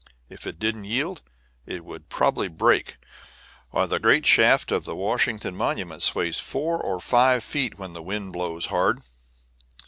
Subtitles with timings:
[0.29, 1.21] If it didn't yield
[1.67, 2.97] it would probably break.
[3.69, 8.01] Why, the great shaft of the Washington Monument sways four or five feet when the
[8.01, 9.03] wind blows hard."